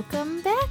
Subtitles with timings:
[0.00, 0.70] welcome back,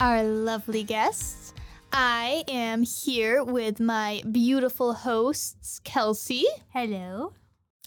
[0.00, 1.54] our lovely guests.
[1.92, 6.44] I am here with my beautiful hosts, Kelsey.
[6.70, 7.32] Hello.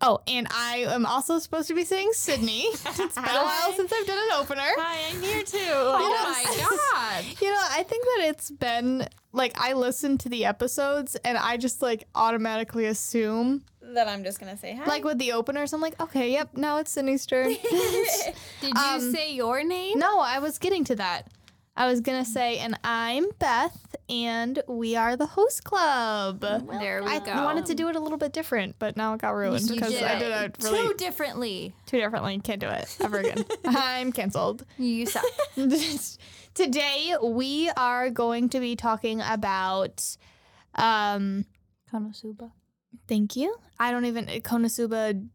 [0.00, 2.66] Oh, and I am also supposed to be saying Sydney.
[2.72, 4.62] it's been a while since I've done an opener.
[4.62, 5.58] Hi, I'm here too.
[5.58, 7.24] Oh my oh god.
[7.40, 11.56] You know, I think that it's been like I listen to the episodes and I
[11.56, 14.84] just like automatically assume, that I'm just gonna say hi.
[14.86, 17.48] like with the openers, I'm like, okay, yep, now it's Sydney's turn.
[17.70, 19.98] Did you Um, say your name?
[19.98, 21.28] no, I was getting to that.
[21.76, 26.40] I was gonna say, and I'm Beth, and we are the host club.
[26.40, 27.30] there we I go.
[27.30, 29.76] I wanted to do it a little bit different, but now it got ruined You
[29.76, 31.72] because did I did it really too differently.
[31.86, 32.38] too differently.
[32.40, 33.44] Can't do it ever again.
[33.64, 34.66] I'm canceled.
[34.78, 35.24] You suck.
[36.54, 40.16] Today we are going to be talking about
[40.74, 41.46] um
[41.90, 42.50] Konosuba.
[43.08, 43.54] Thank you.
[43.78, 45.26] I don't even Konosuba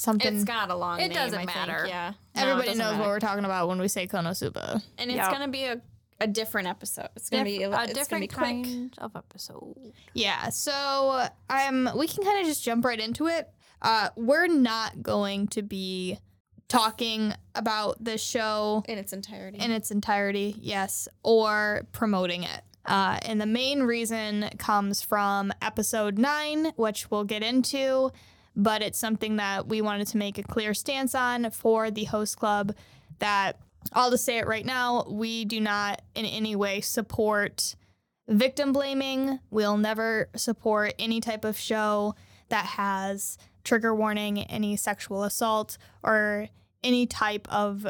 [0.00, 1.12] something it's got a long It name.
[1.16, 1.84] doesn't I think, matter.
[1.86, 2.12] Yeah.
[2.34, 4.82] No, everybody doesn't knows what we're talking about when we say Konosuba.
[4.98, 5.30] And it's Yep.
[5.30, 5.80] gonna be a,
[6.20, 7.08] a different episode.
[7.14, 8.64] It's gonna be a, a different gonna be quick.
[8.64, 9.92] kind of episode.
[10.14, 13.48] Yeah, so um we can kind of just jump right into it.
[13.82, 16.18] Uh we're not going to be
[16.68, 19.58] talking about the show in its entirety.
[19.58, 22.62] in its entirety, yes, or promoting it.
[22.86, 28.12] Uh, and the main reason comes from episode nine, which we'll get into,
[28.54, 32.38] but it's something that we wanted to make a clear stance on for the host
[32.38, 32.74] club
[33.18, 33.58] that
[33.92, 37.76] I'll just say it right now we do not in any way support
[38.28, 39.38] victim blaming.
[39.50, 42.14] We'll never support any type of show
[42.48, 46.48] that has trigger warning, any sexual assault, or
[46.82, 47.86] any type of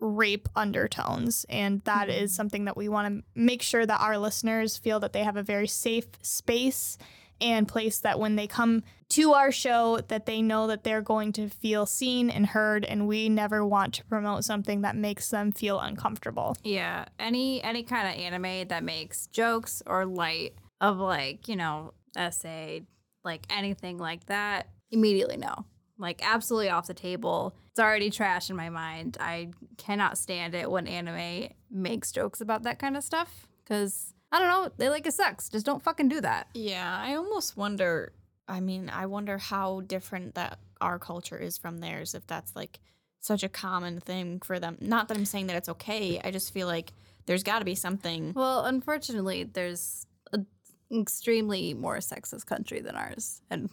[0.00, 1.44] rape undertones.
[1.48, 2.36] And that is mm-hmm.
[2.36, 5.42] something that we want to make sure that our listeners feel that they have a
[5.42, 6.98] very safe space
[7.40, 11.32] and place that when they come to our show that they know that they're going
[11.32, 15.50] to feel seen and heard and we never want to promote something that makes them
[15.50, 16.56] feel uncomfortable.
[16.62, 21.94] Yeah, any any kind of anime that makes jokes or light of like you know
[22.30, 22.80] SA,
[23.24, 25.64] like anything like that, immediately no.
[26.00, 27.54] Like absolutely off the table.
[27.70, 29.16] It's already trash in my mind.
[29.20, 34.38] I cannot stand it when anime makes jokes about that kind of stuff because I
[34.38, 34.72] don't know.
[34.76, 35.48] They like it sucks.
[35.48, 36.48] Just don't fucking do that.
[36.54, 38.12] yeah, I almost wonder.
[38.48, 42.14] I mean, I wonder how different that our culture is from theirs.
[42.14, 42.80] If that's like
[43.20, 44.78] such a common thing for them.
[44.80, 46.20] Not that I'm saying that it's okay.
[46.24, 46.92] I just feel like
[47.26, 48.32] there's got to be something.
[48.34, 50.46] Well, unfortunately, there's an
[50.92, 53.68] extremely more sexist country than ours, and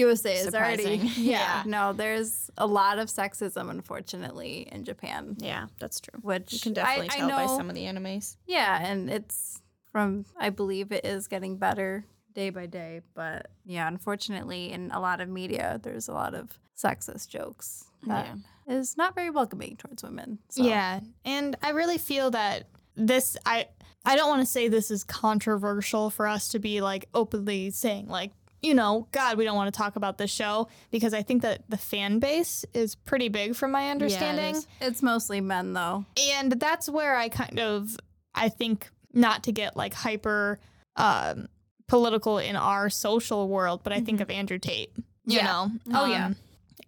[0.00, 1.62] USA is already yeah, Yeah.
[1.66, 6.18] No, there's a lot of sexism, unfortunately, in Japan, Yeah, that's true.
[6.22, 8.36] which You can definitely I, tell I know, by some of the animes.
[8.46, 9.60] Yeah, and it's
[9.92, 15.00] from I believe it is getting better day by day, but yeah, unfortunately, in a
[15.00, 18.28] lot of media, there's a lot of sexist jokes that
[18.68, 19.04] is Yeah.
[19.04, 20.38] not very welcoming towards women.
[20.48, 20.62] So.
[20.62, 23.66] Yeah, and I really feel that this I
[24.04, 28.06] I don't want to say this is controversial for us to be like openly saying
[28.08, 28.30] like
[28.62, 31.62] you know, God, we don't want to talk about this show because I think that
[31.68, 34.56] the fan base is pretty big from my understanding.
[34.56, 34.66] is.
[34.80, 36.04] it's mostly men though.
[36.18, 37.96] and that's where I kind of
[38.34, 40.58] I think not to get like hyper
[40.96, 41.48] um
[41.88, 44.92] political in our social world, but I think of Andrew Tate.
[45.26, 45.44] You Yeah.
[45.46, 45.70] know?
[45.92, 46.26] Oh, yeah.
[46.26, 46.36] Um,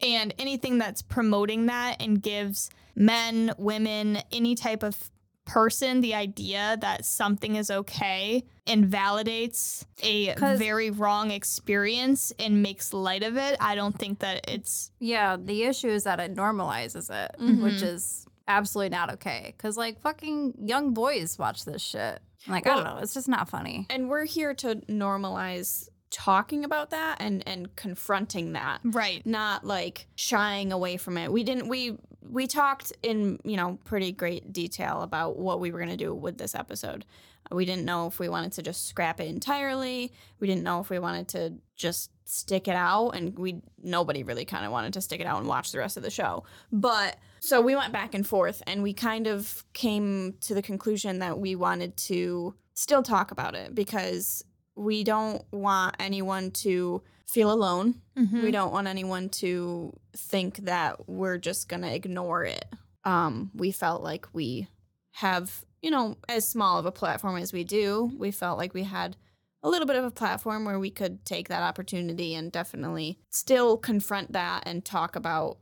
[0.00, 5.10] And anything that's promoting that and gives men, women, any type of
[5.44, 12.92] person the idea that something is okay and validates a very wrong experience and makes
[12.92, 17.10] light of it, I don't think that it's Yeah, the issue is that it normalizes
[17.10, 17.62] it, Mhm.
[17.62, 19.54] which is absolutely not okay.
[19.56, 22.20] Because like fucking young boys watch this shit.
[22.48, 23.86] Like I don't know, it's just not funny.
[23.90, 29.24] and we're here to normalize talking about that and and confronting that right.
[29.24, 31.96] not like shying away from it we didn't we
[32.30, 36.14] we talked in you know pretty great detail about what we were going to do
[36.14, 37.04] with this episode.
[37.50, 40.12] We didn't know if we wanted to just scrap it entirely.
[40.40, 44.44] We didn't know if we wanted to just stick it out and we nobody really
[44.44, 46.44] kind of wanted to stick it out and watch the rest of the show.
[46.70, 51.18] But so we went back and forth and we kind of came to the conclusion
[51.18, 57.50] that we wanted to still talk about it because we don't want anyone to feel
[57.52, 58.42] alone Mhm.
[58.42, 62.66] we don't want anyone to think that we're just going to ignore it.
[63.04, 64.68] Um, we felt like we
[65.12, 68.82] have, you know, as small of a platform as we do, we felt like we
[68.84, 69.16] had
[69.62, 73.78] a little bit of a platform where we could take that opportunity and definitely still
[73.78, 75.56] confront that and talk about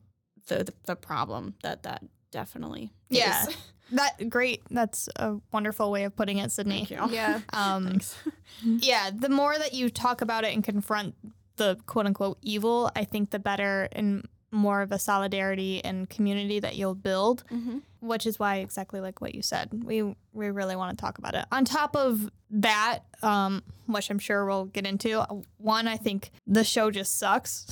[0.48, 2.02] the the, the problem that that
[2.32, 3.46] definitely Yeah.
[3.46, 3.56] is.
[3.92, 4.62] That great.
[4.70, 6.84] That's a wonderful way of putting it, Sydney.
[6.84, 7.14] Thank you.
[7.16, 7.40] Yeah.
[7.52, 8.16] Um, Thanks.
[8.64, 11.14] yeah, the more that you talk about it and confront
[11.56, 16.58] the quote unquote evil, I think the better, and more of a solidarity and community
[16.60, 17.78] that you'll build, Mm-hmm.
[18.00, 19.68] which is why exactly like what you said.
[19.84, 20.02] We
[20.32, 21.44] we really want to talk about it.
[21.52, 25.24] On top of that, um, which I'm sure we'll get into,
[25.58, 27.66] one I think the show just sucks.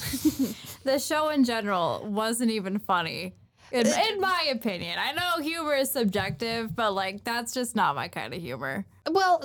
[0.84, 3.34] The show in general wasn't even funny.
[3.70, 8.08] In, in my opinion, I know humor is subjective, but like that's just not my
[8.08, 8.86] kind of humor.
[9.10, 9.42] Well,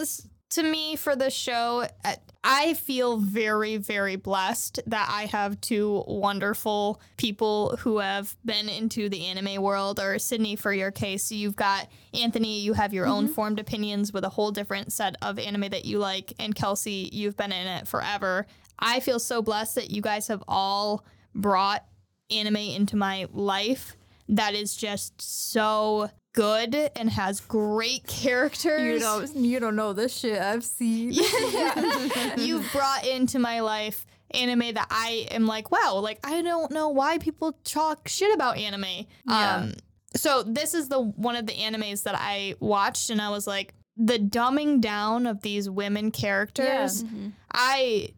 [0.51, 6.03] to me, for the show, uh, I feel very, very blessed that I have two
[6.07, 9.99] wonderful people who have been into the anime world.
[9.99, 14.25] Or Sydney, for your case, you've got Anthony, you have your own formed opinions with
[14.25, 16.33] a whole different set of anime that you like.
[16.37, 18.45] And Kelsey, you've been in it forever.
[18.77, 21.03] I feel so blessed that you guys have all
[21.33, 21.83] brought
[22.29, 23.95] anime into my life
[24.35, 28.93] that is just so good and has great characters.
[28.93, 31.11] You don't you don't know this shit I've seen.
[32.37, 36.89] You've brought into my life anime that I am like, wow, like I don't know
[36.89, 39.05] why people talk shit about anime.
[39.25, 39.55] Yeah.
[39.55, 39.73] Um
[40.15, 43.73] so this is the one of the animes that I watched and I was like
[43.95, 47.03] the dumbing down of these women characters.
[47.03, 47.29] Mm-hmm.
[47.51, 48.09] I,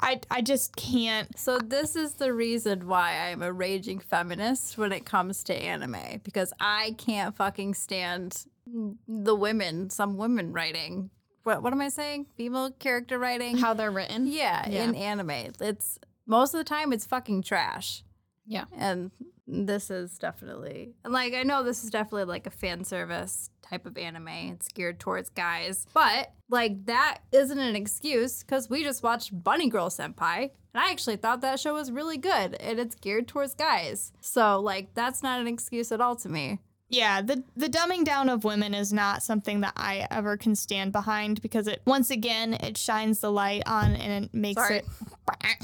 [0.00, 4.92] I I just can't So this is the reason why I'm a raging feminist when
[4.92, 8.44] it comes to anime because I can't fucking stand
[9.08, 11.08] the women, some women writing.
[11.44, 12.26] What what am I saying?
[12.36, 13.56] Female character writing.
[13.56, 14.26] How they're written.
[14.26, 14.84] yeah, Yeah.
[14.84, 15.30] in anime,
[15.60, 18.04] it's most of the time it's fucking trash.
[18.46, 18.64] Yeah.
[18.76, 19.10] And
[19.52, 23.86] this is definitely and like I know this is definitely like a fan service type
[23.86, 24.28] of anime.
[24.28, 25.86] It's geared towards guys.
[25.94, 30.50] But like that isn't an excuse because we just watched Bunny Girl Senpai.
[30.74, 34.12] And I actually thought that show was really good and it's geared towards guys.
[34.20, 36.60] So like that's not an excuse at all to me.
[36.88, 40.92] Yeah, the the dumbing down of women is not something that I ever can stand
[40.92, 44.78] behind because it once again it shines the light on and it makes Sorry.
[44.78, 44.86] it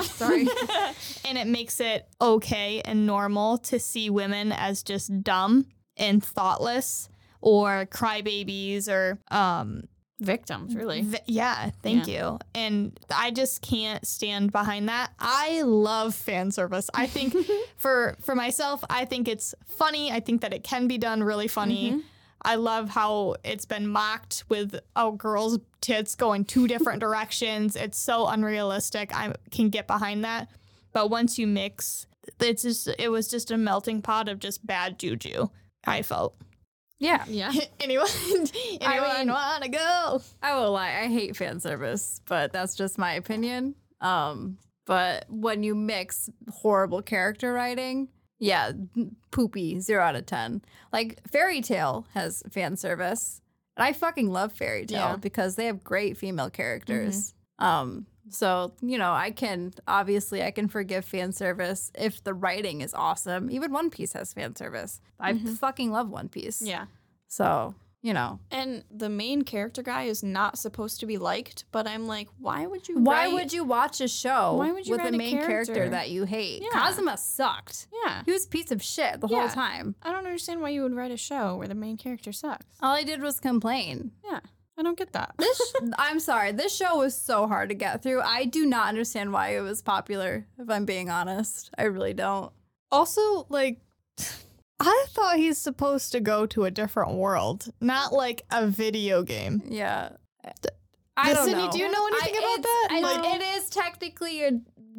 [0.03, 0.47] Sorry.
[1.25, 5.67] and it makes it okay and normal to see women as just dumb
[5.97, 7.09] and thoughtless
[7.41, 9.85] or crybabies or um
[10.21, 11.03] Victims, really.
[11.05, 12.41] th- yeah, thank you.
[12.53, 15.13] And I just can't stand behind that.
[15.21, 16.91] I love fan service.
[16.93, 17.37] I think
[17.77, 20.11] for for myself, I think it's funny.
[20.11, 22.03] I think that it can be done really funny.
[22.43, 27.77] I love how it's been mocked with a girl's tits going two different directions.
[27.77, 29.15] It's so unrealistic.
[29.15, 30.49] I can get behind that.
[30.93, 32.07] But once you mix,
[32.41, 35.49] it's just it was just a melting pot of just bad juju.
[35.85, 36.35] I felt.
[36.99, 37.25] yeah.
[37.29, 37.53] Yeah.
[37.81, 38.09] anyone
[38.81, 40.23] anyone mean- want to go?
[40.43, 43.75] I will lie, I hate fan service, but that's just my opinion.
[44.01, 48.09] Um, but when you mix horrible character writing,
[48.39, 48.73] yeah,
[49.31, 50.63] poopy, zero out of ten.
[50.93, 53.41] Like Fairy Tail has fan service.
[53.77, 55.17] And I fucking love Fairy Tail Yeah.
[55.17, 57.35] because they have great female characters.
[57.61, 62.81] Um, so you know, I can obviously I can forgive fan service if the writing
[62.81, 63.51] is awesome.
[63.51, 65.01] Even One Piece has fan service.
[65.21, 66.61] I fucking love One Piece.
[66.63, 66.87] Yeah.
[67.29, 71.87] So you know, And the main character guy is not supposed to be liked, but
[71.89, 72.99] I'm like, why would you?
[73.01, 75.75] Why write- would you watch a show Why would you with a main character.
[75.75, 75.91] character?
[75.91, 76.63] that you hate?
[76.63, 76.69] Yeah.
[76.71, 77.89] Kazuma sucked.
[78.05, 78.23] Yeah.
[78.25, 79.97] He was a piece of shit the whole time.
[80.03, 82.65] I don't understand why you would write a show where the main character sucks.
[82.81, 84.13] All I did was complain.
[84.25, 84.41] Yeah.
[84.79, 85.35] I don't get that.
[85.39, 88.21] This I'm sorry, this show was so hard to get through.
[88.21, 91.71] I do not understand why it was popular, if I'm being honest.
[91.77, 92.53] I really don't.
[92.93, 93.81] Also, like,
[94.81, 99.63] I thought he's supposed to go to a different world, not like a video game.
[99.67, 100.11] Yeah.
[101.17, 101.71] I don't Sydney, know.
[101.73, 102.89] do you know anything I- about that?
[102.93, 104.53] I- Like- it is technically a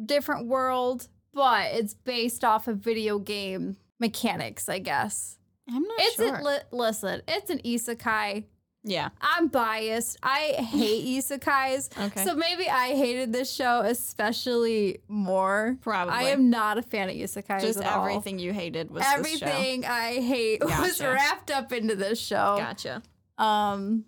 [0.04, 5.38] different world, but it's based off of video game mechanics, I guess.
[5.68, 6.34] I'm not It's sure.
[6.36, 8.44] a, li- listen, it's an isekai.
[8.82, 9.10] Yeah.
[9.20, 10.18] I'm biased.
[10.22, 11.90] I hate isekais.
[12.06, 12.24] Okay.
[12.24, 15.76] So maybe I hated this show especially more.
[15.80, 16.14] Probably.
[16.14, 17.60] I am not a fan of isekais.
[17.60, 18.06] Just at all.
[18.06, 19.04] everything you hated was.
[19.06, 22.56] Everything I hate was wrapped up into this show.
[22.58, 23.02] Gotcha.
[23.38, 24.04] Um,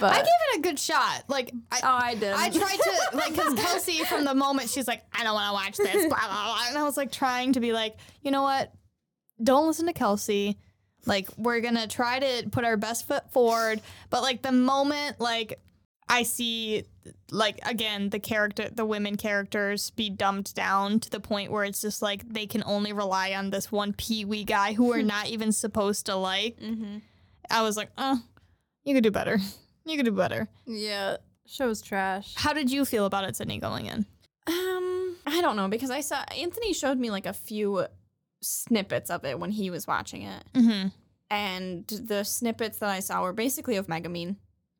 [0.00, 1.24] but I gave it a good shot.
[1.28, 2.32] Like, I, oh, I did.
[2.32, 5.52] I tried to, like, because Kelsey, from the moment she's like, I don't want to
[5.52, 6.64] watch this, blah, blah, blah.
[6.68, 8.72] And I was like, trying to be like, you know what?
[9.42, 10.58] Don't listen to Kelsey.
[11.06, 13.80] Like, we're to try to put our best foot forward.
[14.10, 15.60] But, like, the moment, like,
[16.08, 16.84] I see,
[17.30, 21.80] like, again, the character, the women characters be dumbed down to the point where it's
[21.80, 25.26] just like they can only rely on this one Pee Wee guy who we're not
[25.26, 26.60] even supposed to like.
[26.60, 26.98] Mm-hmm.
[27.50, 28.20] I was like, oh,
[28.84, 29.38] you could do better.
[29.84, 30.48] You could do better.
[30.66, 32.34] yeah, show's trash.
[32.34, 34.04] How did you feel about it, Sydney, going in?
[34.48, 37.86] Um, I don't know because I saw Anthony showed me like a few
[38.46, 40.88] snippets of it when he was watching it, Mm-hmm.
[41.30, 44.36] and the snippets that I saw were basically of Megumin,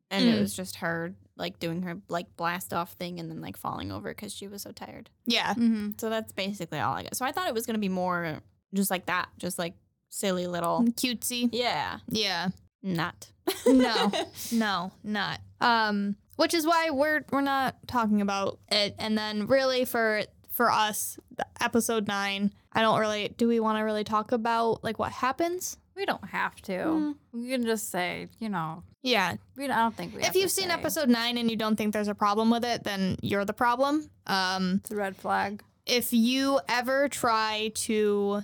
[0.09, 0.35] and Mm.
[0.37, 3.91] it was just her like doing her like blast off thing and then like falling
[3.91, 5.09] over because she was so tired.
[5.27, 5.53] Yeah.
[5.53, 5.91] Mm-hmm.
[5.99, 7.15] So that's basically all I got.
[7.15, 8.39] So I thought it was gonna be more
[8.73, 9.75] just like that, just like
[10.09, 10.83] silly little.
[10.95, 11.49] Cutesy.
[11.51, 12.49] Yeah, Yeah.
[12.81, 13.27] not.
[13.67, 14.11] No.
[14.51, 15.39] no, not.
[15.61, 18.95] Um, which is why we're we're not talking about it.
[18.97, 23.77] And then really for for us, the episode nine, I don't really do we want
[23.79, 25.77] to really talk about like what happens?
[25.95, 26.71] We don't have to.
[26.77, 27.15] Mm.
[27.33, 29.35] We can just say, you know, Yeah.
[29.57, 30.21] we I don't think we.
[30.21, 30.73] If to you've seen say.
[30.73, 34.07] episode nine and you don't think there's a problem with it, then you're the problem.
[34.27, 35.63] Um, it's a red flag.
[35.87, 38.41] if you ever try to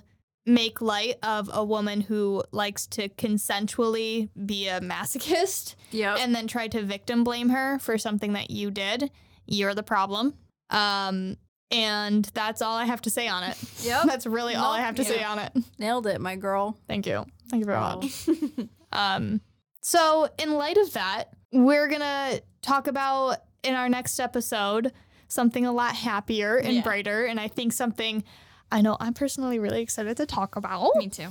[0.47, 6.17] make light of a woman who likes to consensually be a masochist Yep.
[6.19, 9.11] and then try to victim blame her for something that you did,
[9.45, 10.33] you're the problem.
[10.69, 11.37] Um,
[11.71, 13.57] and that's all I have to say on it.
[13.81, 14.03] yep.
[14.05, 15.51] That's really all I have to say on it.
[15.79, 16.77] Nailed it, my girl.
[16.87, 17.25] Thank you.
[17.49, 18.01] Thank you very Girl.
[18.01, 18.29] much.
[18.95, 19.41] Um,
[19.81, 24.91] so, in light of that, we're gonna talk about in our next episode
[25.27, 26.81] something a lot happier and Yeah.
[26.83, 28.23] brighter, and I think something
[28.71, 30.95] I know I'm personally really excited to talk about.
[30.95, 31.29] Me too.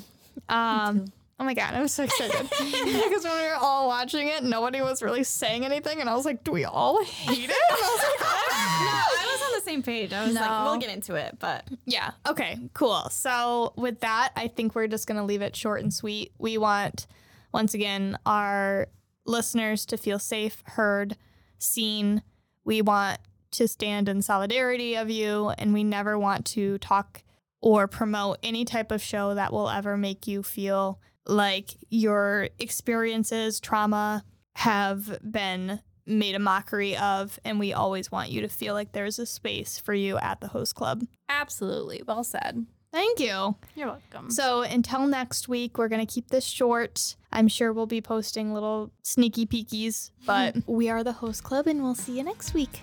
[0.49, 1.05] Um,
[1.39, 5.03] oh my god, I'm so excited because when we were all watching it, nobody was
[5.05, 8.01] really saying anything, and I was like, "Do we all hate it?" And I was
[8.03, 10.13] like, no, I was on the same page.
[10.13, 10.65] I was like, No.
[10.65, 12.13] we'll get into it, but Yeah.
[12.29, 13.09] Okay, cool.
[13.11, 16.33] So, with that, I think we're just going to leave it short and sweet.
[16.39, 17.07] We want,
[17.53, 18.89] once again, our
[19.27, 21.17] listeners to feel safe, heard,
[21.59, 22.23] seen.
[22.65, 23.19] We want
[23.53, 27.23] to stand in solidarity of you, and we never want to talk
[27.61, 33.61] or promote any type of show that will ever make you feel like your experiences,
[33.61, 37.39] trauma have been made a mockery of.
[37.45, 40.49] And we always want you to feel like there's a space for you at the
[40.49, 41.05] host club.
[41.29, 42.03] Absolutely.
[42.07, 42.67] Well said.
[42.93, 43.57] Thank you.
[43.75, 44.31] You're welcome.
[44.31, 47.17] So until next week, we're going to keep this short.
[47.33, 51.83] I'm sure we'll be posting little sneaky peekies, but we are the host club and
[51.83, 52.83] we'll see you next week.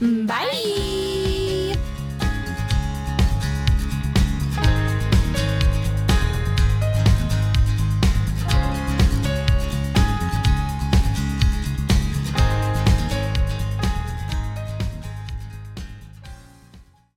[0.00, 1.44] Bye.